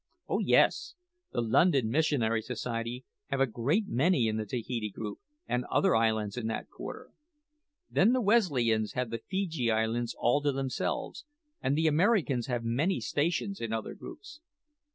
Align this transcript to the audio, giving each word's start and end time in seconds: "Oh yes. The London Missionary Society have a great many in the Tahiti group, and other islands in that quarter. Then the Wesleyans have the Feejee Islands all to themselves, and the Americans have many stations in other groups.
"Oh 0.27 0.39
yes. 0.39 0.95
The 1.31 1.41
London 1.43 1.91
Missionary 1.91 2.41
Society 2.41 3.05
have 3.27 3.39
a 3.39 3.45
great 3.45 3.87
many 3.87 4.27
in 4.27 4.35
the 4.37 4.47
Tahiti 4.47 4.89
group, 4.89 5.19
and 5.47 5.63
other 5.65 5.95
islands 5.95 6.37
in 6.37 6.47
that 6.47 6.71
quarter. 6.71 7.11
Then 7.87 8.11
the 8.11 8.19
Wesleyans 8.19 8.93
have 8.93 9.11
the 9.11 9.19
Feejee 9.29 9.69
Islands 9.69 10.15
all 10.17 10.41
to 10.41 10.51
themselves, 10.51 11.23
and 11.61 11.77
the 11.77 11.85
Americans 11.85 12.47
have 12.47 12.63
many 12.63 12.99
stations 12.99 13.61
in 13.61 13.71
other 13.71 13.93
groups. 13.93 14.41